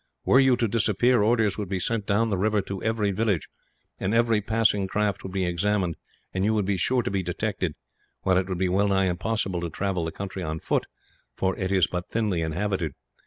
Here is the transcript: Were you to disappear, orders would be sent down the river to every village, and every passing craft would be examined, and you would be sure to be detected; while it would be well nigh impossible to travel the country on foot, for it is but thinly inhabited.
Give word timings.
Were 0.25 0.39
you 0.39 0.57
to 0.57 0.67
disappear, 0.67 1.21
orders 1.21 1.59
would 1.59 1.69
be 1.69 1.79
sent 1.79 2.07
down 2.07 2.31
the 2.31 2.37
river 2.39 2.59
to 2.63 2.81
every 2.81 3.11
village, 3.11 3.47
and 3.99 4.15
every 4.15 4.41
passing 4.41 4.87
craft 4.87 5.21
would 5.21 5.31
be 5.31 5.45
examined, 5.45 5.95
and 6.33 6.43
you 6.43 6.55
would 6.55 6.65
be 6.65 6.75
sure 6.75 7.03
to 7.03 7.11
be 7.11 7.21
detected; 7.21 7.75
while 8.23 8.37
it 8.39 8.49
would 8.49 8.57
be 8.57 8.67
well 8.67 8.87
nigh 8.87 9.05
impossible 9.05 9.61
to 9.61 9.69
travel 9.69 10.03
the 10.05 10.11
country 10.11 10.41
on 10.41 10.57
foot, 10.59 10.87
for 11.35 11.55
it 11.55 11.71
is 11.71 11.85
but 11.85 12.09
thinly 12.09 12.41
inhabited. 12.41 12.93